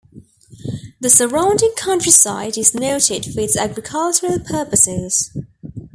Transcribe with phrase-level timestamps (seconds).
[1.01, 5.29] The surrounding countryside is noted for its agricultural purposes.